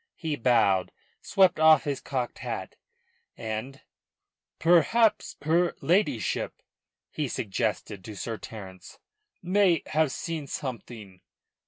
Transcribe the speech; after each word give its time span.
He 0.15 0.35
bowed, 0.35 0.91
swept 1.21 1.59
off 1.59 1.83
his 1.83 2.01
cocked 2.01 2.39
hat, 2.39 2.75
and 3.37 3.81
"Perhaps 4.57 5.35
her 5.43 5.75
ladyship," 5.79 6.63
he 7.11 7.27
suggested 7.27 8.03
to 8.05 8.15
Sir 8.15 8.39
Terence, 8.39 8.97
"may 9.43 9.83
have 9.85 10.11
seen 10.11 10.47
something." 10.47 11.21